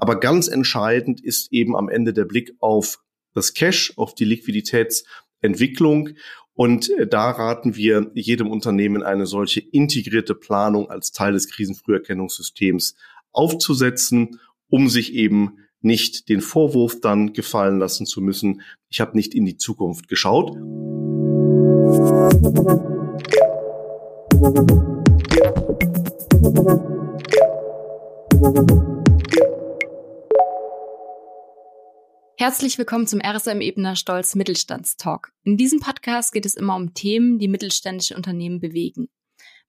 [0.00, 3.00] Aber ganz entscheidend ist eben am Ende der Blick auf
[3.34, 6.10] das Cash, auf die Liquiditätsentwicklung.
[6.54, 12.96] Und äh, da raten wir jedem Unternehmen eine solche integrierte Planung als Teil des Krisenfrüherkennungssystems
[13.32, 19.34] aufzusetzen, um sich eben nicht den Vorwurf dann gefallen lassen zu müssen, ich habe nicht
[19.34, 20.56] in die Zukunft geschaut.
[32.40, 35.30] Herzlich willkommen zum RSM Ebner Stolz Mittelstandstalk.
[35.42, 39.10] In diesem Podcast geht es immer um Themen, die mittelständische Unternehmen bewegen.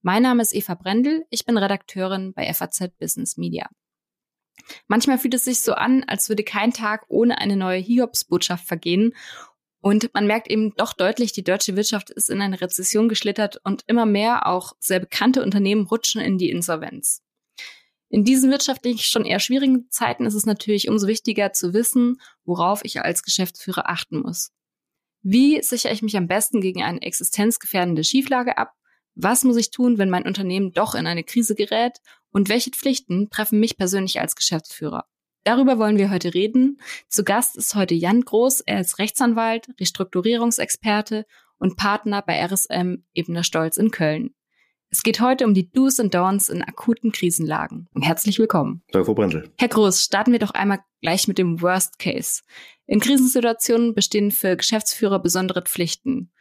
[0.01, 3.67] Mein Name ist Eva Brendel, ich bin Redakteurin bei FAZ Business Media.
[4.87, 9.15] Manchmal fühlt es sich so an, als würde kein Tag ohne eine neue Hiobsbotschaft vergehen
[9.81, 13.83] und man merkt eben doch deutlich, die deutsche Wirtschaft ist in eine Rezession geschlittert und
[13.87, 17.21] immer mehr auch sehr bekannte Unternehmen rutschen in die Insolvenz.
[18.11, 22.81] In diesen wirtschaftlich schon eher schwierigen Zeiten ist es natürlich umso wichtiger zu wissen, worauf
[22.83, 24.51] ich als Geschäftsführer achten muss.
[25.21, 28.73] Wie sichere ich mich am besten gegen eine existenzgefährdende Schieflage ab?
[29.15, 31.99] Was muss ich tun, wenn mein Unternehmen doch in eine Krise gerät?
[32.31, 35.05] Und welche Pflichten treffen mich persönlich als Geschäftsführer?
[35.45, 36.81] Darüber wollen wir heute reden.
[37.07, 38.59] Zu Gast ist heute Jan Groß.
[38.61, 41.25] Er ist Rechtsanwalt, Restrukturierungsexperte
[41.59, 44.35] und Partner bei RSM Ebner Stolz in Köln.
[44.93, 47.87] Es geht heute um die Do's und Don'ts in akuten Krisenlagen.
[47.97, 48.83] Herzlich willkommen.
[48.91, 49.49] Frau Brendel.
[49.57, 52.41] Herr Groß, starten wir doch einmal gleich mit dem Worst Case.
[52.87, 56.33] In Krisensituationen bestehen für Geschäftsführer besondere Pflichten.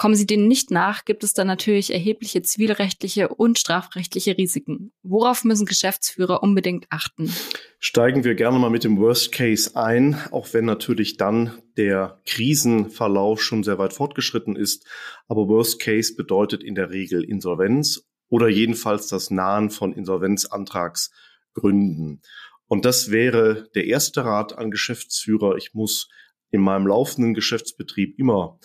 [0.00, 4.92] Kommen sie denen nicht nach, gibt es dann natürlich erhebliche zivilrechtliche und strafrechtliche Risiken.
[5.02, 7.30] Worauf müssen Geschäftsführer unbedingt achten?
[7.78, 13.42] Steigen wir gerne mal mit dem Worst Case ein, auch wenn natürlich dann der Krisenverlauf
[13.42, 14.86] schon sehr weit fortgeschritten ist.
[15.28, 22.22] Aber Worst Case bedeutet in der Regel Insolvenz oder jedenfalls das Nahen von Insolvenzantragsgründen.
[22.68, 25.56] Und das wäre der erste Rat an Geschäftsführer.
[25.56, 26.08] Ich muss
[26.50, 28.58] in meinem laufenden Geschäftsbetrieb immer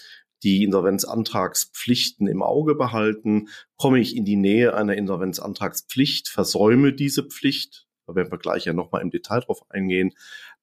[0.46, 3.50] die Insolvenzantragspflichten im Auge behalten.
[3.78, 8.74] Komme ich in die Nähe einer Insolvenzantragspflicht, versäume diese Pflicht, da werden wir gleich ja
[8.74, 10.14] nochmal im Detail drauf eingehen,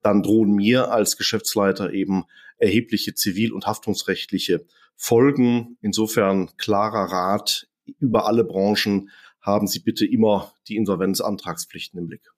[0.01, 2.25] dann drohen mir als Geschäftsleiter eben
[2.59, 4.65] erhebliche zivil- und haftungsrechtliche
[4.95, 5.77] Folgen.
[5.81, 7.67] Insofern klarer Rat
[7.99, 12.31] über alle Branchen haben Sie bitte immer die Insolvenzantragspflichten im Blick.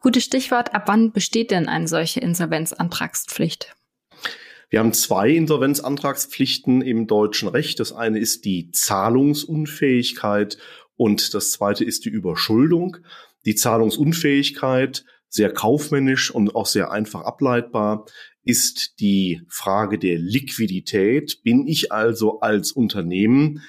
[0.00, 0.74] Gutes Stichwort.
[0.74, 3.76] Ab wann besteht denn eine solche Insolvenzantragspflicht?
[4.74, 7.78] Wir haben zwei Insolvenzantragspflichten im deutschen Recht.
[7.78, 10.58] Das eine ist die Zahlungsunfähigkeit
[10.96, 12.96] und das zweite ist die Überschuldung.
[13.46, 18.06] Die Zahlungsunfähigkeit, sehr kaufmännisch und auch sehr einfach ableitbar,
[18.42, 21.44] ist die Frage der Liquidität.
[21.44, 23.62] Bin ich also als Unternehmen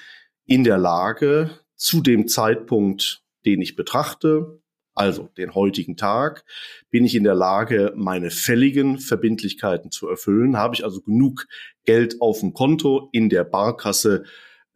[0.44, 4.60] in der Lage, zu dem Zeitpunkt, den ich betrachte,
[4.96, 6.44] also den heutigen Tag,
[6.90, 10.56] bin ich in der Lage, meine fälligen Verbindlichkeiten zu erfüllen?
[10.56, 11.46] Habe ich also genug
[11.84, 14.24] Geld auf dem Konto, in der Barkasse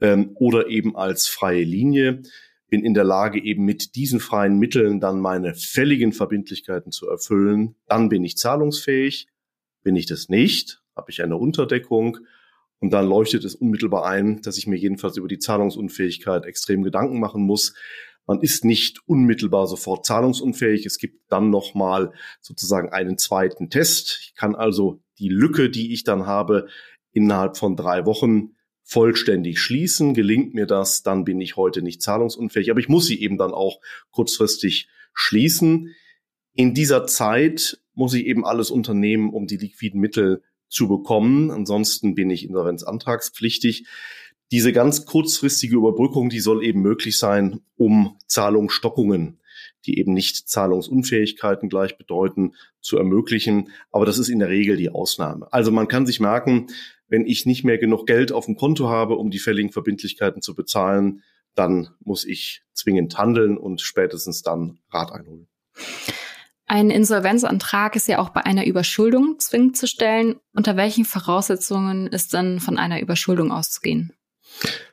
[0.01, 2.23] ähm, oder eben als freie Linie?
[2.69, 7.75] Bin in der Lage, eben mit diesen freien Mitteln dann meine fälligen Verbindlichkeiten zu erfüllen?
[7.87, 9.27] Dann bin ich zahlungsfähig.
[9.83, 10.83] Bin ich das nicht?
[10.95, 12.19] Habe ich eine Unterdeckung?
[12.79, 17.21] Und dann leuchtet es unmittelbar ein, dass ich mir jedenfalls über die Zahlungsunfähigkeit extrem Gedanken
[17.21, 17.75] machen muss.
[18.31, 20.87] Man ist nicht unmittelbar sofort zahlungsunfähig.
[20.87, 24.21] Es gibt dann nochmal sozusagen einen zweiten Test.
[24.23, 26.69] Ich kann also die Lücke, die ich dann habe,
[27.11, 28.51] innerhalb von drei Wochen
[28.85, 30.15] vollständig schließen.
[30.15, 32.71] Gelingt mir das, dann bin ich heute nicht zahlungsunfähig.
[32.71, 33.81] Aber ich muss sie eben dann auch
[34.13, 35.93] kurzfristig schließen.
[36.55, 41.51] In dieser Zeit muss ich eben alles unternehmen, um die liquiden Mittel zu bekommen.
[41.51, 43.89] Ansonsten bin ich insolvenzantragspflichtig.
[44.53, 49.39] Diese ganz kurzfristige Überbrückung, die soll eben möglich sein, um Zahlungsstockungen,
[49.87, 53.71] die eben nicht Zahlungsunfähigkeiten gleich bedeuten, zu ermöglichen.
[53.93, 55.53] Aber das ist in der Regel die Ausnahme.
[55.53, 56.67] Also man kann sich merken,
[57.09, 60.55] wenn ich nicht mehr genug Geld auf dem Konto habe, um die fälligen Verbindlichkeiten zu
[60.55, 61.23] bezahlen,
[61.55, 65.49] dann muss ich zwingend handeln und spätestens dann Rat einholen.
[66.67, 70.37] Ein Insolvenzantrag ist ja auch bei einer Überschuldung zwingend zu stellen.
[70.55, 74.13] Unter welchen Voraussetzungen ist dann von einer Überschuldung auszugehen?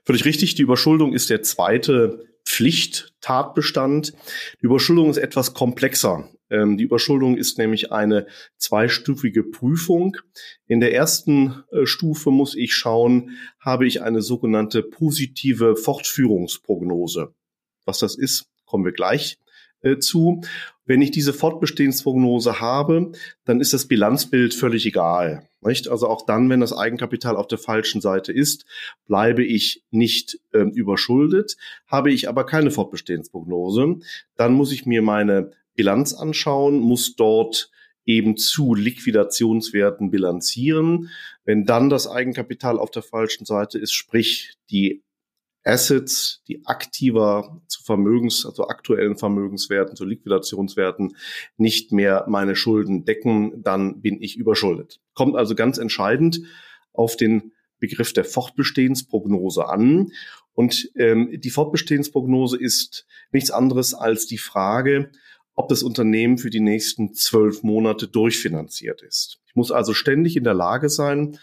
[0.04, 0.56] Völlig richtig.
[0.56, 4.13] Die Überschuldung ist der zweite Pflichttatbestand.
[4.62, 6.30] Die Überschuldung ist etwas komplexer.
[6.50, 8.27] Ähm, die Überschuldung ist nämlich eine
[8.57, 10.18] zweistufige Prüfung.
[10.65, 17.33] In der ersten äh, Stufe muss ich schauen, habe ich eine sogenannte positive Fortführungsprognose.
[17.86, 19.38] Was das ist, kommen wir gleich
[19.81, 20.41] äh, zu.
[20.85, 23.12] Wenn ich diese Fortbestehensprognose habe,
[23.45, 25.47] dann ist das Bilanzbild völlig egal.
[25.62, 25.89] Nicht?
[25.89, 28.65] Also auch dann, wenn das Eigenkapital auf der falschen Seite ist,
[29.06, 31.57] bleibe ich nicht ähm, überschuldet.
[31.88, 33.97] Habe ich aber keine Fortbestehensprognose,
[34.35, 37.69] dann muss ich mir meine Bilanz anschauen, muss dort
[38.06, 41.09] eben zu Liquidationswerten bilanzieren.
[41.44, 45.03] Wenn dann das Eigenkapital auf der falschen Seite ist, sprich die
[45.67, 51.15] Assets, die aktiver zu Vermögens, also aktuellen Vermögenswerten, zu Liquidationswerten
[51.57, 54.99] nicht mehr meine Schulden decken, dann bin ich überschuldet.
[55.13, 56.41] Kommt also ganz entscheidend
[56.93, 60.11] auf den Begriff der Fortbestehensprognose an.
[60.53, 65.11] Und ähm, die Fortbestehensprognose ist nichts anderes als die Frage,
[65.53, 69.39] ob das Unternehmen für die nächsten zwölf Monate durchfinanziert ist.
[69.47, 71.39] Ich muss also ständig in der Lage sein,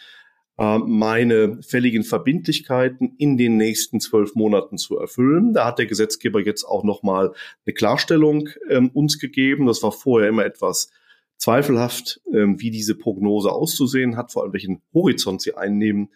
[0.56, 5.52] meine fälligen Verbindlichkeiten in den nächsten zwölf Monaten zu erfüllen.
[5.52, 7.32] Da hat der Gesetzgeber jetzt auch nochmal
[7.66, 9.66] eine Klarstellung ähm, uns gegeben.
[9.66, 10.90] Das war vorher immer etwas
[11.38, 16.10] zweifelhaft, ähm, wie diese Prognose auszusehen hat, vor allem welchen Horizont sie einnehmen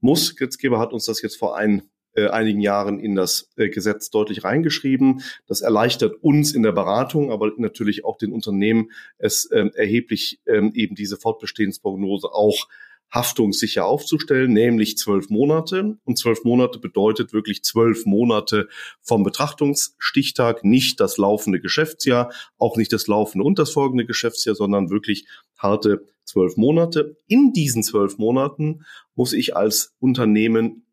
[0.00, 0.28] muss.
[0.28, 1.82] Der Gesetzgeber hat uns das jetzt vor ein
[2.14, 5.22] äh, einigen Jahren in das äh, Gesetz deutlich reingeschrieben.
[5.46, 10.72] Das erleichtert uns in der Beratung, aber natürlich auch den Unternehmen es ähm, erheblich ähm,
[10.74, 12.68] eben diese Fortbestehensprognose auch
[13.10, 15.98] haftungssicher aufzustellen, nämlich zwölf Monate.
[16.04, 18.68] Und zwölf Monate bedeutet wirklich zwölf Monate
[19.02, 24.90] vom Betrachtungsstichtag, nicht das laufende Geschäftsjahr, auch nicht das laufende und das folgende Geschäftsjahr, sondern
[24.90, 25.26] wirklich
[25.58, 27.16] harte zwölf Monate.
[27.26, 28.84] In diesen zwölf Monaten
[29.14, 30.86] muss ich als Unternehmen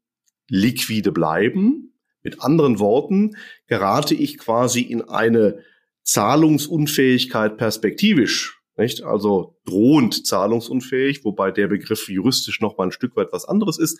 [0.49, 1.93] liquide bleiben.
[2.23, 3.37] Mit anderen Worten,
[3.67, 5.59] gerate ich quasi in eine
[6.03, 9.03] Zahlungsunfähigkeit perspektivisch, nicht?
[9.03, 13.99] Also drohend zahlungsunfähig, wobei der Begriff juristisch noch mal ein Stück weit was anderes ist.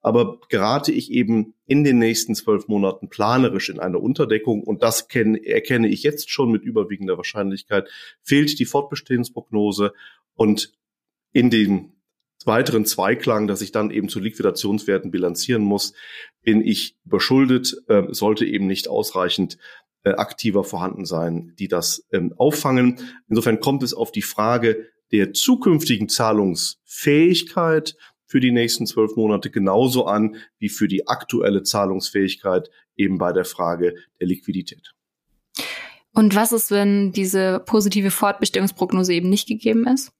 [0.00, 5.08] Aber gerate ich eben in den nächsten zwölf Monaten planerisch in eine Unterdeckung und das
[5.08, 7.88] kenne, erkenne ich jetzt schon mit überwiegender Wahrscheinlichkeit,
[8.22, 9.92] fehlt die Fortbestehensprognose
[10.34, 10.72] und
[11.32, 11.94] in den
[12.46, 15.94] weiteren Zweiklang, dass ich dann eben zu Liquidationswerten bilanzieren muss,
[16.42, 19.58] bin ich überschuldet, äh, sollte eben nicht ausreichend
[20.04, 23.00] äh, aktiver vorhanden sein, die das ähm, auffangen.
[23.28, 27.96] Insofern kommt es auf die Frage der zukünftigen Zahlungsfähigkeit
[28.26, 33.44] für die nächsten zwölf Monate genauso an wie für die aktuelle Zahlungsfähigkeit eben bei der
[33.44, 34.94] Frage der Liquidität.
[36.12, 40.12] Und was ist, wenn diese positive Fortbestehungsprognose eben nicht gegeben ist?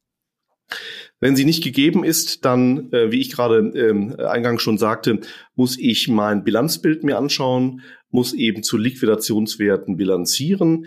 [1.21, 5.21] Wenn sie nicht gegeben ist, dann, äh, wie ich gerade ähm, eingangs schon sagte,
[5.55, 10.87] muss ich mein Bilanzbild mir anschauen, muss eben zu Liquidationswerten bilanzieren.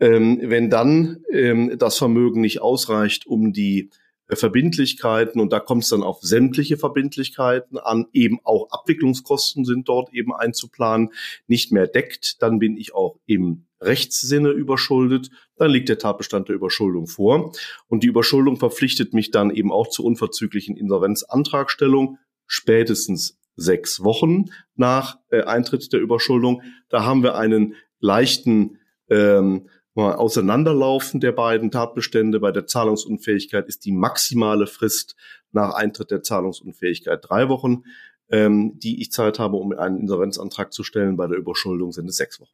[0.00, 3.90] Ähm, wenn dann ähm, das Vermögen nicht ausreicht, um die
[4.28, 10.12] Verbindlichkeiten, und da kommt es dann auf sämtliche Verbindlichkeiten an, eben auch Abwicklungskosten sind dort
[10.12, 11.10] eben einzuplanen,
[11.46, 16.56] nicht mehr deckt, dann bin ich auch im Rechtssinne überschuldet, dann liegt der Tatbestand der
[16.56, 17.52] Überschuldung vor.
[17.86, 25.18] Und die Überschuldung verpflichtet mich dann eben auch zur unverzüglichen Insolvenzantragstellung, spätestens sechs Wochen nach
[25.30, 26.62] äh, Eintritt der Überschuldung.
[26.88, 28.78] Da haben wir einen leichten
[29.08, 29.68] ähm,
[30.02, 32.40] Auseinanderlaufen der beiden Tatbestände.
[32.40, 35.14] Bei der Zahlungsunfähigkeit ist die maximale Frist
[35.52, 37.84] nach Eintritt der Zahlungsunfähigkeit drei Wochen,
[38.28, 41.16] ähm, die ich Zeit habe, um einen Insolvenzantrag zu stellen.
[41.16, 42.50] Bei der Überschuldung sind es sechs Wochen.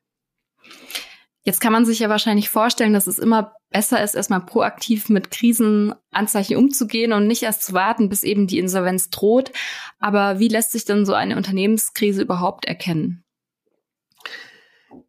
[1.43, 5.31] Jetzt kann man sich ja wahrscheinlich vorstellen, dass es immer besser ist, erstmal proaktiv mit
[5.31, 9.51] Krisenanzeichen umzugehen und nicht erst zu warten, bis eben die Insolvenz droht.
[9.99, 13.25] Aber wie lässt sich denn so eine Unternehmenskrise überhaupt erkennen?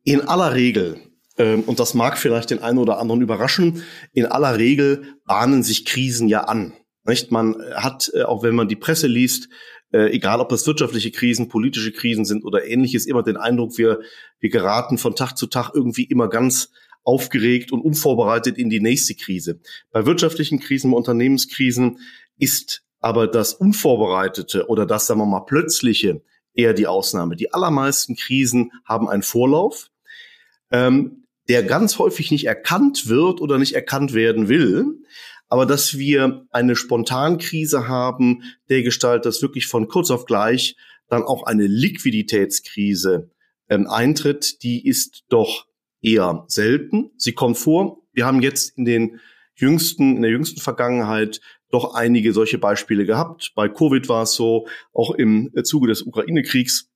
[0.03, 1.10] In aller Regel,
[1.43, 3.83] und das mag vielleicht den einen oder anderen überraschen,
[4.13, 6.73] in aller Regel bahnen sich Krisen ja an.
[7.03, 7.31] Nicht?
[7.31, 9.49] Man hat, äh, auch wenn man die Presse liest,
[9.91, 14.01] äh, egal ob das wirtschaftliche Krisen, politische Krisen sind oder ähnliches, immer den Eindruck, wir,
[14.39, 16.71] wir geraten von Tag zu Tag irgendwie immer ganz
[17.03, 19.59] aufgeregt und unvorbereitet in die nächste Krise.
[19.91, 21.99] Bei wirtschaftlichen Krisen, bei Unternehmenskrisen
[22.37, 26.21] ist aber das Unvorbereitete oder das, sagen wir mal, plötzliche
[26.53, 27.35] eher die Ausnahme.
[27.35, 29.89] Die allermeisten Krisen haben einen Vorlauf,
[30.69, 35.01] ähm, der ganz häufig nicht erkannt wird oder nicht erkannt werden will
[35.51, 40.77] aber dass wir eine Spontankrise haben, der Gestalt, dass wirklich von kurz auf gleich
[41.09, 43.29] dann auch eine Liquiditätskrise
[43.67, 45.67] ähm, eintritt, die ist doch
[46.01, 47.11] eher selten.
[47.17, 47.97] Sie kommt vor.
[48.13, 49.19] Wir haben jetzt in den
[49.53, 53.51] jüngsten, in der jüngsten Vergangenheit doch einige solche Beispiele gehabt.
[53.53, 56.90] Bei Covid war es so, auch im Zuge des Ukraine-Kriegs,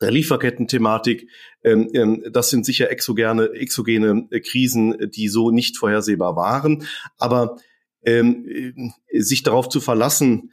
[0.00, 1.28] der Lieferketten-Thematik.
[1.62, 6.84] Ähm, ähm, das sind sicher exogene, exogene Krisen, die so nicht vorhersehbar waren.
[7.16, 7.56] Aber
[8.04, 10.52] ähm, äh, sich darauf zu verlassen,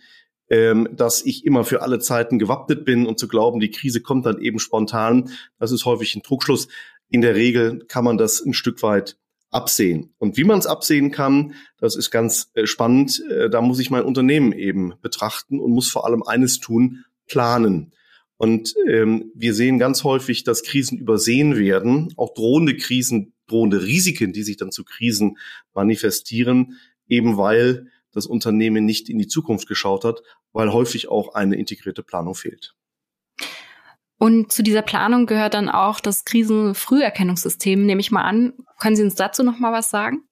[0.49, 4.25] ähm, dass ich immer für alle Zeiten gewappnet bin und zu glauben, die Krise kommt
[4.25, 6.67] dann eben spontan, das ist häufig ein Trugschluss.
[7.09, 9.17] In der Regel kann man das ein Stück weit
[9.51, 10.13] absehen.
[10.17, 13.23] Und wie man es absehen kann, das ist ganz äh, spannend.
[13.29, 17.93] Äh, da muss ich mein Unternehmen eben betrachten und muss vor allem eines tun, planen.
[18.37, 24.33] Und ähm, wir sehen ganz häufig, dass Krisen übersehen werden, auch drohende Krisen drohende Risiken,
[24.33, 25.37] die sich dann zu Krisen
[25.73, 30.21] manifestieren, eben weil das Unternehmen nicht in die Zukunft geschaut hat,
[30.53, 32.73] weil häufig auch eine integrierte Planung fehlt.
[34.17, 38.53] Und zu dieser Planung gehört dann auch das Krisenfrüherkennungssystem, nehme ich mal an.
[38.79, 40.23] Können Sie uns dazu noch mal was sagen?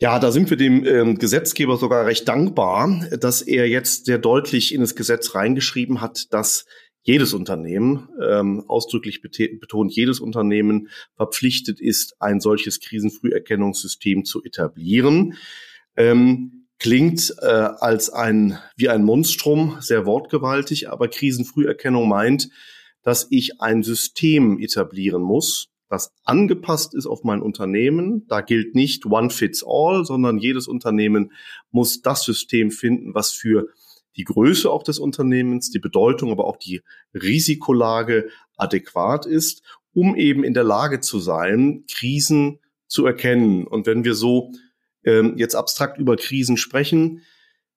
[0.00, 4.74] Ja, da sind wir dem ähm, Gesetzgeber sogar recht dankbar, dass er jetzt sehr deutlich
[4.74, 6.64] in das Gesetz reingeschrieben hat, dass
[7.06, 15.34] jedes Unternehmen, ähm, ausdrücklich betont, jedes Unternehmen verpflichtet ist, ein solches Krisenfrüherkennungssystem zu etablieren.
[15.96, 22.50] Ähm, klingt äh, als ein wie ein Monstrum, sehr wortgewaltig, aber Krisenfrüherkennung meint,
[23.02, 28.26] dass ich ein System etablieren muss, das angepasst ist auf mein Unternehmen.
[28.26, 31.30] Da gilt nicht One Fits All, sondern jedes Unternehmen
[31.70, 33.68] muss das System finden, was für
[34.16, 36.82] die Größe auch des Unternehmens, die Bedeutung, aber auch die
[37.14, 43.66] Risikolage adäquat ist, um eben in der Lage zu sein, Krisen zu erkennen.
[43.66, 44.52] Und wenn wir so
[45.04, 47.22] ähm, jetzt abstrakt über Krisen sprechen,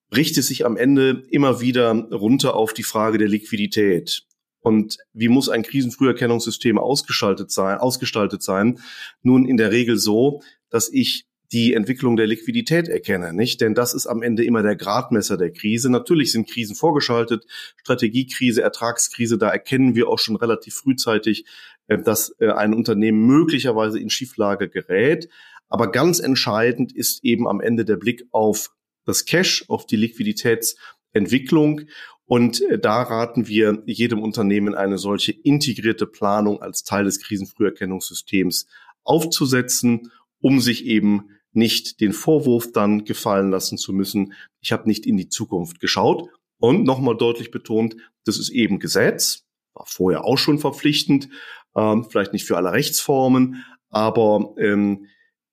[0.09, 4.23] bricht es sich am Ende immer wieder runter auf die Frage der Liquidität.
[4.61, 8.79] Und wie muss ein Krisenfrüherkennungssystem ausgestaltet sein, ausgestaltet sein?
[9.21, 13.61] Nun in der Regel so, dass ich die Entwicklung der Liquidität erkenne, nicht?
[13.61, 15.89] Denn das ist am Ende immer der Gradmesser der Krise.
[15.89, 17.45] Natürlich sind Krisen vorgeschaltet,
[17.77, 21.45] Strategiekrise, Ertragskrise, da erkennen wir auch schon relativ frühzeitig,
[21.87, 25.29] äh, dass äh, ein Unternehmen möglicherweise in Schieflage gerät.
[25.69, 28.71] Aber ganz entscheidend ist eben am Ende der Blick auf
[29.05, 31.81] das Cash, auf die Liquiditätsentwicklung.
[32.25, 38.67] Und äh, da raten wir jedem Unternehmen eine solche integrierte Planung als Teil des Krisenfrüherkennungssystems
[39.03, 45.05] aufzusetzen, um sich eben nicht den Vorwurf dann gefallen lassen zu müssen, ich habe nicht
[45.05, 46.29] in die Zukunft geschaut.
[46.57, 51.29] Und nochmal deutlich betont, das ist eben Gesetz, war vorher auch schon verpflichtend,
[51.75, 55.05] ähm, vielleicht nicht für alle Rechtsformen, aber ähm,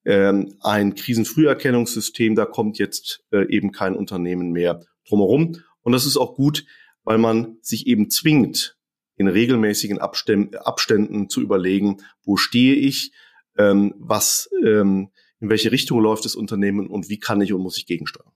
[0.04, 5.56] ähm, ein Krisenfrüherkennungssystem, da kommt jetzt äh, eben kein Unternehmen mehr drumherum.
[5.82, 6.64] Und das ist auch gut,
[7.04, 8.76] weil man sich eben zwingt,
[9.16, 13.12] in regelmäßigen Abständen, zu überlegen, wo stehe ich,
[13.56, 17.78] ähm, was ähm, in welche Richtung läuft das Unternehmen und wie kann ich und muss
[17.78, 18.32] ich gegensteuern.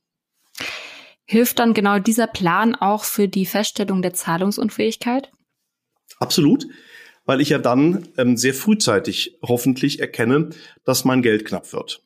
[1.24, 5.30] Hilft dann genau dieser Plan auch für die Feststellung der Zahlungsunfähigkeit?
[6.18, 6.66] Absolut,
[7.24, 10.50] weil ich ja dann ähm, sehr frühzeitig hoffentlich erkenne,
[10.84, 12.02] dass mein Geld knapp wird.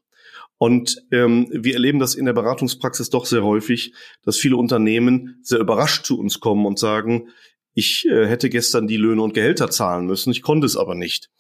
[0.58, 5.58] Und ähm, wir erleben das in der Beratungspraxis doch sehr häufig, dass viele Unternehmen sehr
[5.58, 7.28] überrascht zu uns kommen und sagen,
[7.72, 11.30] ich äh, hätte gestern die Löhne und Gehälter zahlen müssen, ich konnte es aber nicht.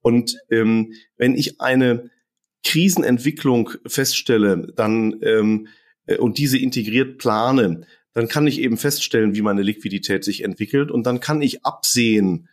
[0.00, 2.10] Und ähm, wenn ich eine
[2.64, 5.68] Krisenentwicklung feststelle, dann ähm,
[6.06, 10.90] äh, und diese integriert plane, dann kann ich eben feststellen, wie meine Liquidität sich entwickelt
[10.90, 12.48] und dann kann ich absehen,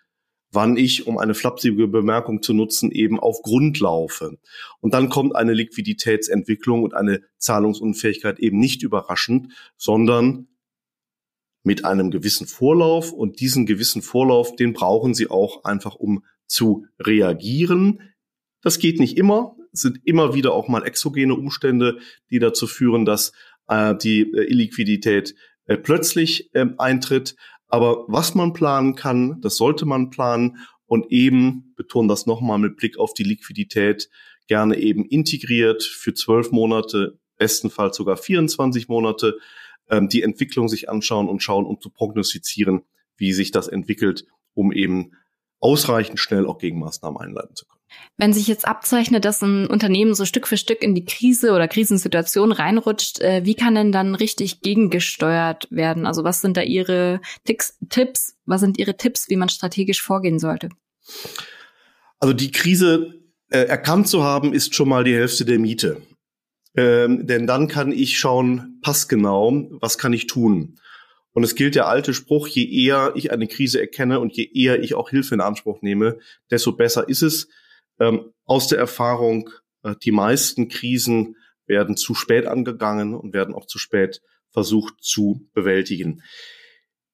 [0.51, 4.39] wann ich, um eine flapsige Bemerkung zu nutzen, eben auf Grund laufe.
[4.79, 10.47] Und dann kommt eine Liquiditätsentwicklung und eine Zahlungsunfähigkeit eben nicht überraschend, sondern
[11.63, 16.87] mit einem gewissen Vorlauf und diesen gewissen Vorlauf, den brauchen Sie auch einfach, um zu
[16.99, 18.01] reagieren.
[18.61, 21.99] Das geht nicht immer, sind immer wieder auch mal exogene Umstände,
[22.29, 23.31] die dazu führen, dass
[23.67, 25.35] äh, die äh, Illiquidität
[25.65, 27.35] äh, plötzlich äh, eintritt.
[27.67, 32.77] Aber was man planen kann, das sollte man planen und eben, betonen das nochmal mit
[32.77, 34.09] Blick auf die Liquidität,
[34.47, 39.37] gerne eben integriert für zwölf Monate, bestenfalls sogar 24 Monate,
[39.89, 42.81] ähm, die Entwicklung sich anschauen und schauen, um zu prognostizieren,
[43.17, 45.11] wie sich das entwickelt, um eben
[45.59, 47.79] ausreichend schnell auch Gegenmaßnahmen einleiten zu können.
[48.17, 51.67] Wenn sich jetzt abzeichnet, dass ein Unternehmen so Stück für Stück in die Krise oder
[51.67, 56.05] Krisensituation reinrutscht, äh, wie kann denn dann richtig gegengesteuert werden?
[56.05, 58.35] Also was sind da Ihre Ticks, Tipps?
[58.45, 60.69] Was sind Ihre Tipps, wie man strategisch vorgehen sollte?
[62.19, 63.13] Also die Krise
[63.49, 66.01] äh, erkannt zu haben, ist schon mal die Hälfte der Miete.
[66.75, 70.77] Ähm, denn dann kann ich schauen, passgenau, was kann ich tun?
[71.33, 74.81] Und es gilt der alte Spruch, je eher ich eine Krise erkenne und je eher
[74.81, 76.19] ich auch Hilfe in Anspruch nehme,
[76.49, 77.47] desto besser ist es.
[77.99, 79.49] Ähm, aus der Erfahrung,
[79.83, 85.47] äh, die meisten Krisen werden zu spät angegangen und werden auch zu spät versucht zu
[85.53, 86.23] bewältigen.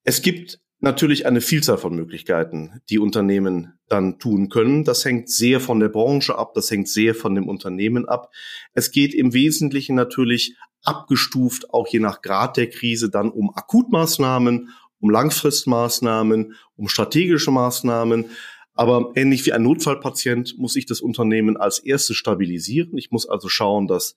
[0.03, 4.85] Es gibt natürlich eine Vielzahl von Möglichkeiten, die Unternehmen dann tun können.
[4.85, 8.31] Das hängt sehr von der Branche ab, das hängt sehr von dem Unternehmen ab.
[8.73, 14.69] Es geht im Wesentlichen natürlich abgestuft, auch je nach Grad der Krise, dann um Akutmaßnahmen,
[14.99, 18.25] um Langfristmaßnahmen, um strategische Maßnahmen.
[18.73, 22.97] Aber ähnlich wie ein Notfallpatient muss ich das Unternehmen als erstes stabilisieren.
[22.97, 24.15] Ich muss also schauen, dass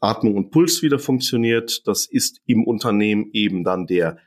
[0.00, 1.86] Atmung und Puls wieder funktioniert.
[1.86, 4.18] Das ist im Unternehmen eben dann der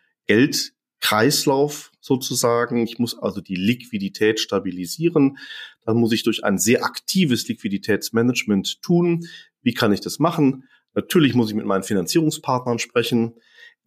[1.01, 2.83] Geldkreislauf sozusagen.
[2.83, 5.37] Ich muss also die Liquidität stabilisieren.
[5.85, 9.27] Das muss ich durch ein sehr aktives Liquiditätsmanagement tun.
[9.61, 10.65] Wie kann ich das machen?
[10.93, 13.35] Natürlich muss ich mit meinen Finanzierungspartnern sprechen.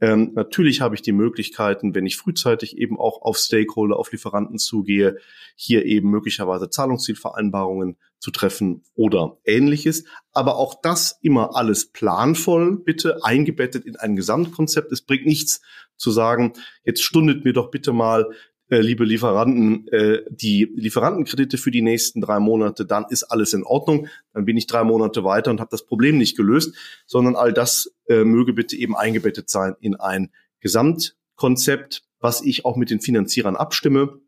[0.01, 4.59] Ähm, natürlich habe ich die Möglichkeiten, wenn ich frühzeitig eben auch auf Stakeholder, auf Lieferanten
[4.59, 5.19] zugehe,
[5.55, 10.05] hier eben möglicherweise Zahlungszielvereinbarungen zu treffen oder ähnliches.
[10.33, 14.91] Aber auch das immer alles planvoll, bitte eingebettet in ein Gesamtkonzept.
[14.91, 15.61] Es bringt nichts
[15.97, 16.53] zu sagen,
[16.85, 18.31] jetzt stundet mir doch bitte mal
[18.71, 23.63] äh, liebe Lieferanten, äh, die Lieferantenkredite für die nächsten drei Monate, dann ist alles in
[23.63, 24.09] Ordnung.
[24.33, 26.75] Dann bin ich drei Monate weiter und habe das Problem nicht gelöst,
[27.07, 32.77] sondern all das äh, möge bitte eben eingebettet sein in ein Gesamtkonzept, was ich auch
[32.77, 34.19] mit den Finanzierern abstimme.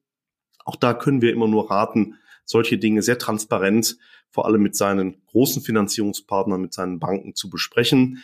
[0.65, 3.97] Auch da können wir immer nur raten, solche Dinge sehr transparent,
[4.31, 8.23] vor allem mit seinen großen Finanzierungspartnern, mit seinen Banken zu besprechen.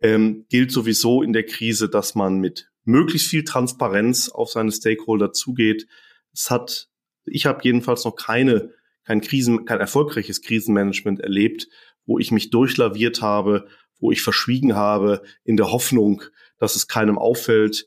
[0.00, 5.32] Ähm, gilt sowieso in der Krise, dass man mit möglichst viel Transparenz auf seine Stakeholder
[5.32, 5.86] zugeht.
[6.32, 6.88] Es hat,
[7.24, 8.72] ich habe jedenfalls noch keine,
[9.04, 11.68] kein Krisen, kein erfolgreiches Krisenmanagement erlebt,
[12.06, 13.66] wo ich mich durchlaviert habe,
[14.00, 16.22] wo ich verschwiegen habe, in der Hoffnung,
[16.58, 17.86] dass es keinem auffällt.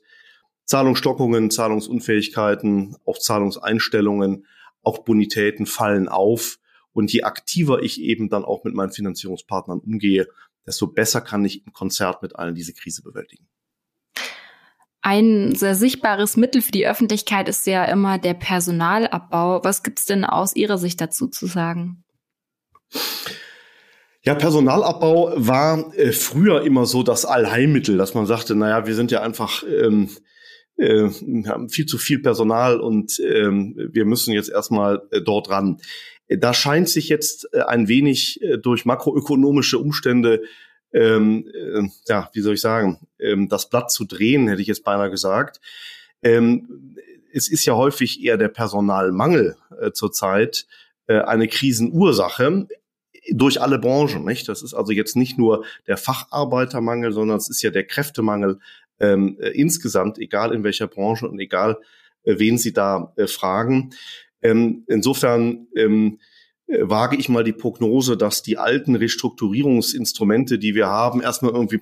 [0.64, 4.46] Zahlungsstockungen, Zahlungsunfähigkeiten, auch Zahlungseinstellungen,
[4.82, 6.58] auch Bonitäten fallen auf.
[6.92, 10.26] Und je aktiver ich eben dann auch mit meinen Finanzierungspartnern umgehe,
[10.66, 13.46] desto besser kann ich im Konzert mit allen diese Krise bewältigen.
[15.06, 19.62] Ein sehr sichtbares Mittel für die Öffentlichkeit ist ja immer der Personalabbau.
[19.62, 22.02] Was gibt's denn aus Ihrer Sicht dazu zu sagen?
[24.24, 29.12] Ja, Personalabbau war äh, früher immer so das Allheilmittel, dass man sagte, naja, wir sind
[29.12, 30.10] ja einfach ähm,
[30.76, 31.08] äh,
[31.46, 35.76] haben viel zu viel Personal und ähm, wir müssen jetzt erstmal äh, dort ran.
[36.28, 40.42] Da scheint sich jetzt äh, ein wenig äh, durch makroökonomische Umstände
[40.96, 44.82] ähm, äh, ja, wie soll ich sagen, ähm, das Blatt zu drehen, hätte ich jetzt
[44.82, 45.60] beinahe gesagt.
[46.22, 46.96] Ähm,
[47.32, 50.66] es ist ja häufig eher der Personalmangel äh, zurzeit
[51.06, 52.66] äh, eine Krisenursache
[53.30, 54.24] durch alle Branchen.
[54.24, 54.48] Nicht?
[54.48, 58.58] Das ist also jetzt nicht nur der Facharbeitermangel, sondern es ist ja der Kräftemangel
[58.98, 61.76] ähm, äh, insgesamt, egal in welcher Branche und egal
[62.22, 63.90] äh, wen Sie da äh, fragen.
[64.40, 66.35] Ähm, insofern ähm, äh,
[66.68, 71.80] wage ich mal die Prognose, dass die alten Restrukturierungsinstrumente, die wir haben, erstmal irgendwie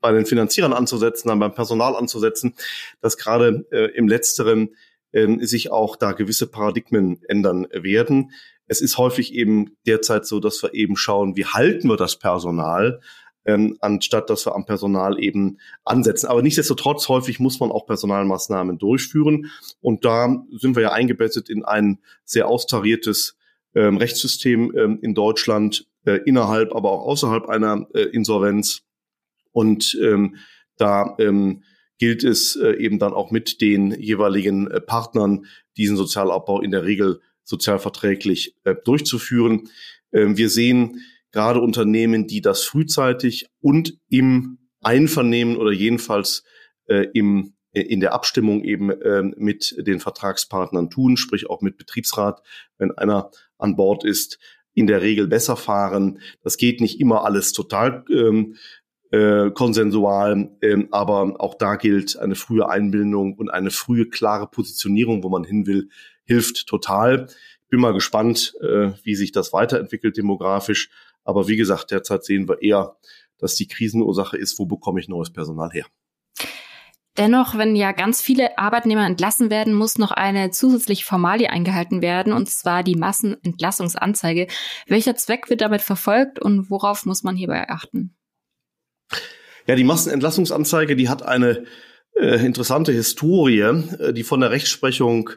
[0.00, 2.54] bei den Finanzierern anzusetzen, dann beim Personal anzusetzen,
[3.00, 4.70] dass gerade äh, im letzteren
[5.12, 8.30] äh, sich auch da gewisse Paradigmen ändern werden.
[8.66, 13.00] Es ist häufig eben derzeit so, dass wir eben schauen, wie halten wir das Personal,
[13.46, 16.28] ähm, anstatt dass wir am Personal eben ansetzen.
[16.28, 19.50] Aber nichtsdestotrotz, häufig muss man auch Personalmaßnahmen durchführen.
[19.80, 23.37] Und da sind wir ja eingebettet in ein sehr austariertes
[23.74, 28.82] ähm, Rechtssystem ähm, in Deutschland, äh, innerhalb, aber auch außerhalb einer äh, Insolvenz.
[29.52, 30.36] Und ähm,
[30.76, 31.62] da ähm,
[31.98, 36.84] gilt es äh, eben dann auch mit den jeweiligen äh, Partnern, diesen Sozialabbau in der
[36.84, 39.68] Regel sozialverträglich äh, durchzuführen.
[40.12, 41.00] Ähm, wir sehen
[41.32, 46.44] gerade Unternehmen, die das frühzeitig und im Einvernehmen oder jedenfalls
[46.86, 52.42] äh, im in der Abstimmung eben ähm, mit den Vertragspartnern tun, sprich auch mit Betriebsrat,
[52.78, 54.38] wenn einer an Bord ist,
[54.74, 56.20] in der Regel besser fahren.
[56.42, 58.56] Das geht nicht immer alles total ähm,
[59.10, 65.22] äh, konsensual, ähm, aber auch da gilt eine frühe Einbildung und eine frühe klare Positionierung,
[65.24, 65.88] wo man hin will,
[66.24, 67.28] hilft total.
[67.70, 70.90] Bin mal gespannt, äh, wie sich das weiterentwickelt demografisch.
[71.24, 72.96] Aber wie gesagt, derzeit sehen wir eher,
[73.38, 75.86] dass die Krisenursache ist, wo bekomme ich neues Personal her.
[77.18, 82.32] Dennoch, wenn ja ganz viele Arbeitnehmer entlassen werden, muss noch eine zusätzliche Formalie eingehalten werden,
[82.32, 84.46] und zwar die Massenentlassungsanzeige.
[84.86, 88.16] Welcher Zweck wird damit verfolgt und worauf muss man hierbei achten?
[89.66, 91.64] Ja, die Massenentlassungsanzeige, die hat eine
[92.14, 95.30] äh, interessante Historie, äh, die von der Rechtsprechung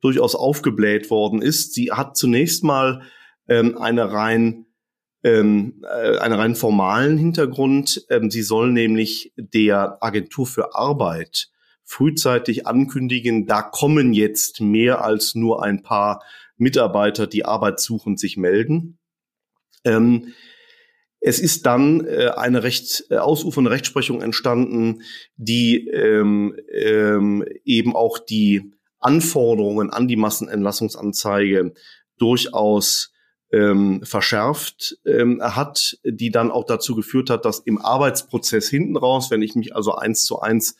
[0.00, 1.72] durchaus aufgebläht worden ist.
[1.72, 3.02] Sie hat zunächst mal
[3.48, 4.66] ähm, eine rein
[5.22, 8.06] ähm, äh, einen rein formalen Hintergrund.
[8.10, 11.48] Ähm, sie soll nämlich der Agentur für Arbeit
[11.88, 16.22] frühzeitig ankündigen, da kommen jetzt mehr als nur ein paar
[16.58, 18.98] Mitarbeiter, die arbeitssuchend sich melden.
[19.84, 20.34] Ähm,
[21.20, 25.02] es ist dann äh, eine recht äh, ausufernde Rechtsprechung entstanden,
[25.36, 31.72] die ähm, ähm, eben auch die Anforderungen an die Massenentlassungsanzeige
[32.18, 33.12] durchaus
[33.50, 39.30] ähm, verschärft ähm, hat, die dann auch dazu geführt hat, dass im Arbeitsprozess hinten raus,
[39.30, 40.76] wenn ich mich also eins zu eins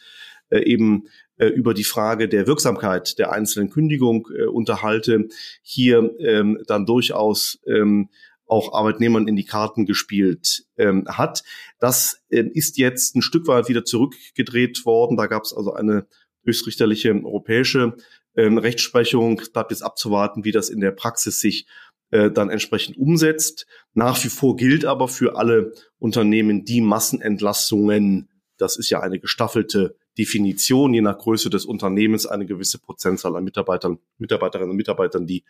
[0.51, 5.29] äh, eben äh, über die Frage der Wirksamkeit der einzelnen Kündigung äh, unterhalte,
[5.63, 8.11] hier ähm, dann durchaus ähm,
[8.47, 11.43] auch Arbeitnehmern in die Karten gespielt ähm, hat.
[11.79, 15.17] Das äh, ist jetzt ein Stück weit wieder zurückgedreht worden.
[15.17, 16.07] Da gab es also eine
[16.45, 17.95] höchstrichterliche europäische
[18.37, 21.67] Ähm, Rechtsprechung bleibt jetzt abzuwarten, wie das in der Praxis sich
[22.11, 23.67] äh, dann entsprechend umsetzt.
[23.95, 28.29] Nach wie vor gilt aber für alle Unternehmen die Massenentlassungen.
[28.57, 33.45] Das ist ja eine gestaffelte Definition, je nach Größe des Unternehmens eine gewisse Prozentzahl an
[33.45, 35.45] Mitarbeitern, Mitarbeiterinnen und Mitarbeitern, die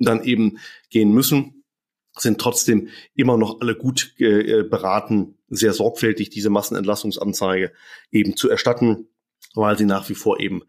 [0.00, 0.58] dann eben
[0.90, 1.64] gehen müssen,
[2.16, 7.72] sind trotzdem immer noch alle gut äh, beraten, sehr sorgfältig diese Massenentlassungsanzeige
[8.10, 9.08] eben zu erstatten,
[9.54, 10.62] weil sie nach wie vor eben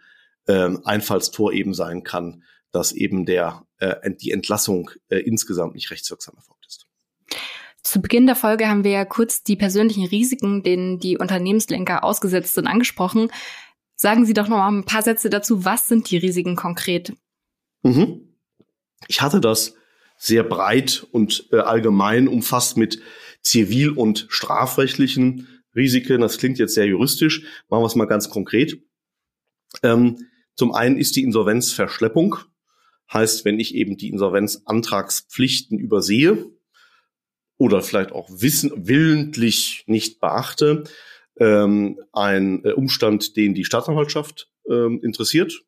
[0.46, 6.36] äh, Einfallstor eben sein kann, dass eben der äh, die Entlassung äh, insgesamt nicht rechtswirksam
[6.36, 6.86] erfolgt ist.
[7.84, 12.54] Zu Beginn der Folge haben wir ja kurz die persönlichen Risiken, denen die Unternehmenslenker ausgesetzt
[12.54, 13.32] sind, angesprochen.
[13.96, 15.66] Sagen Sie doch noch mal ein paar Sätze dazu.
[15.66, 17.14] Was sind die Risiken konkret?
[17.84, 18.36] Mhm.
[19.08, 19.76] Ich hatte das
[20.18, 23.02] sehr breit und äh, allgemein umfasst mit
[23.42, 26.22] zivil- und strafrechtlichen Risiken.
[26.22, 27.44] Das klingt jetzt sehr juristisch.
[27.70, 28.82] Machen wir es mal ganz konkret.
[29.82, 32.38] Ähm, zum einen ist die Insolvenzverschleppung.
[33.12, 36.46] Heißt, wenn ich eben die Insolvenzantragspflichten übersehe
[37.58, 40.84] oder vielleicht auch wissen, willentlich nicht beachte,
[41.40, 45.64] ähm, ein äh, Umstand, den die Staatsanwaltschaft ähm, interessiert,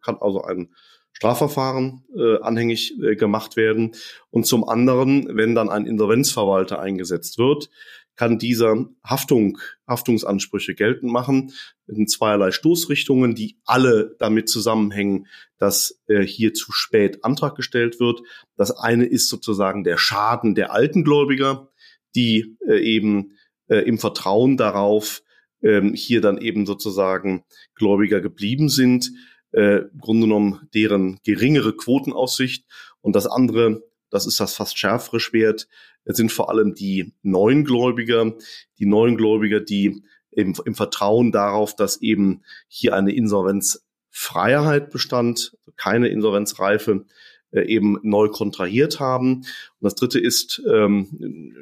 [0.00, 0.74] kann also ein
[1.12, 3.92] Strafverfahren äh, anhängig äh, gemacht werden.
[4.30, 7.70] Und zum anderen, wenn dann ein Insolvenzverwalter eingesetzt wird,
[8.16, 11.52] kann dieser Haftung, Haftungsansprüche geltend machen
[11.86, 15.26] in zweierlei Stoßrichtungen, die alle damit zusammenhängen,
[15.58, 18.20] dass äh, hier zu spät Antrag gestellt wird.
[18.56, 21.70] Das eine ist sozusagen der Schaden der alten Gläubiger,
[22.14, 23.36] die äh, eben
[23.68, 25.22] äh, im Vertrauen darauf
[25.62, 29.10] ähm, hier dann eben sozusagen Gläubiger geblieben sind,
[29.52, 32.66] äh, im Grunde genommen deren geringere Quotenaussicht.
[33.00, 35.68] Und das andere, das ist das fast schärfere Schwert,
[36.14, 38.34] sind vor allem die neuen Gläubiger,
[38.78, 46.08] die neuen Gläubiger, die im, im Vertrauen darauf, dass eben hier eine Insolvenzfreiheit bestand, keine
[46.08, 47.06] Insolvenzreife,
[47.52, 49.36] äh, eben neu kontrahiert haben.
[49.36, 49.46] Und
[49.80, 51.08] das dritte ist, ähm,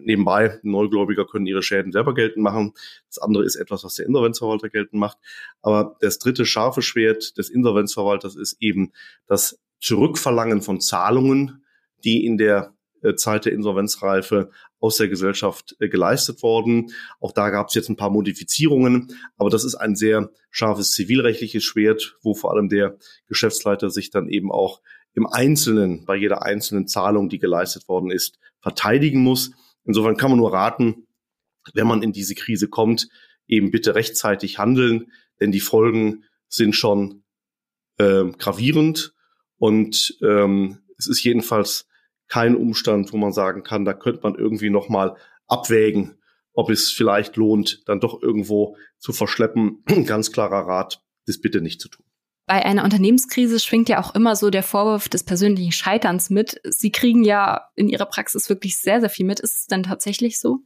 [0.03, 2.73] nebenbei, Neugläubiger können ihre Schäden selber geltend machen.
[3.09, 5.19] Das andere ist etwas, was der Insolvenzverwalter geltend macht.
[5.63, 8.93] Aber das dritte scharfe Schwert des Insolvenzverwalters ist eben
[9.27, 11.65] das Zurückverlangen von Zahlungen,
[12.03, 12.74] die in der
[13.13, 16.93] Zeit der Insolvenzreife aus der Gesellschaft äh, geleistet worden.
[17.21, 21.63] Auch da gab es jetzt ein paar Modifizierungen, aber das ist ein sehr scharfes zivilrechtliches
[21.65, 24.81] Schwert, wo vor allem der Geschäftsleiter sich dann eben auch
[25.15, 29.53] im Einzelnen, bei jeder einzelnen Zahlung, die geleistet worden ist, verteidigen muss.
[29.85, 31.07] Insofern kann man nur raten,
[31.73, 33.09] wenn man in diese Krise kommt,
[33.47, 37.23] eben bitte rechtzeitig handeln, denn die Folgen sind schon
[37.99, 39.15] äh, gravierend
[39.59, 41.87] und ähm, es ist jedenfalls
[42.29, 46.19] kein Umstand, wo man sagen kann, da könnte man irgendwie noch mal abwägen,
[46.53, 49.83] ob es vielleicht lohnt, dann doch irgendwo zu verschleppen.
[50.07, 52.05] Ganz klarer Rat, das bitte nicht zu tun.
[52.47, 56.61] Bei einer Unternehmenskrise schwingt ja auch immer so der Vorwurf des persönlichen Scheiterns mit.
[56.65, 59.41] Sie kriegen ja in Ihrer Praxis wirklich sehr, sehr viel mit.
[59.41, 60.59] Ist es denn tatsächlich so?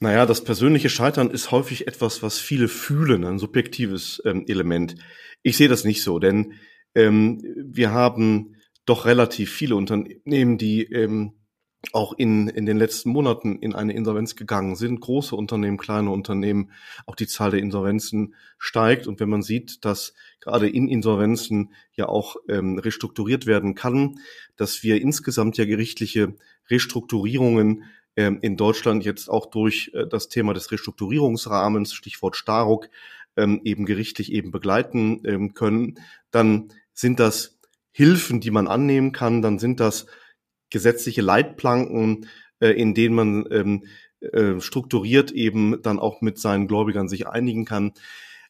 [0.00, 4.96] Naja, das persönliche Scheitern ist häufig etwas, was viele fühlen, ein subjektives ähm, Element.
[5.42, 6.54] Ich sehe das nicht so, denn
[6.96, 11.32] ähm, wir haben doch relativ viele Unternehmen, die ähm,
[11.92, 15.00] auch in, in den letzten Monaten in eine Insolvenz gegangen sind.
[15.00, 16.70] Große Unternehmen, kleine Unternehmen,
[17.06, 19.06] auch die Zahl der Insolvenzen steigt.
[19.06, 24.18] Und wenn man sieht, dass gerade in Insolvenzen ja auch ähm, restrukturiert werden kann,
[24.56, 26.34] dass wir insgesamt ja gerichtliche
[26.70, 27.84] Restrukturierungen
[28.16, 32.88] ähm, in Deutschland jetzt auch durch äh, das Thema des Restrukturierungsrahmens, Stichwort Staruk,
[33.36, 35.98] ähm, eben gerichtlich eben begleiten ähm, können,
[36.30, 37.53] dann sind das
[37.96, 40.06] Hilfen, die man annehmen kann, dann sind das
[40.68, 42.26] gesetzliche Leitplanken,
[42.58, 43.84] äh, in denen man ähm,
[44.18, 47.92] äh, strukturiert eben dann auch mit seinen Gläubigern sich einigen kann.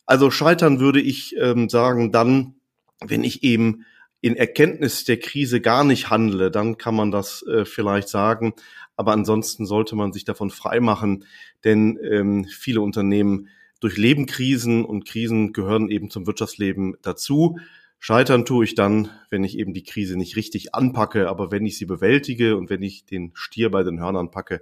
[0.07, 2.55] Also scheitern würde ich ähm, sagen, dann,
[3.01, 3.85] wenn ich eben
[4.23, 8.55] in Erkenntnis der Krise gar nicht handle, dann kann man das äh, vielleicht sagen.
[8.97, 11.27] Aber ansonsten sollte man sich davon freimachen,
[11.65, 13.49] denn ähm, viele Unternehmen
[13.81, 17.59] durchleben Krisen und Krisen gehören eben zum Wirtschaftsleben dazu.
[17.99, 21.79] Scheitern tue ich dann, wenn ich eben die Krise nicht richtig anpacke, aber wenn ich
[21.79, 24.61] sie bewältige und wenn ich den Stier bei den Hörnern packe,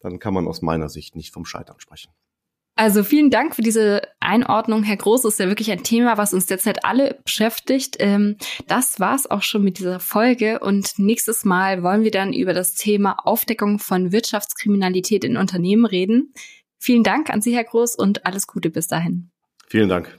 [0.00, 2.12] dann kann man aus meiner Sicht nicht vom Scheitern sprechen.
[2.78, 5.22] Also vielen Dank für diese Einordnung, Herr Groß.
[5.22, 7.96] Das ist ja wirklich ein Thema, was uns derzeit alle beschäftigt.
[8.00, 8.36] Ähm,
[8.66, 10.60] das war's auch schon mit dieser Folge.
[10.60, 16.34] Und nächstes Mal wollen wir dann über das Thema Aufdeckung von Wirtschaftskriminalität in Unternehmen reden.
[16.78, 19.30] Vielen Dank an Sie, Herr Groß, und alles Gute bis dahin.
[19.66, 20.18] Vielen Dank.